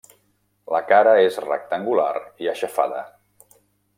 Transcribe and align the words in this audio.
La 0.75 0.79
cara 0.91 1.11
és 1.25 1.37
rectangular 1.43 2.09
i 2.45 2.51
aixafada. 2.53 3.05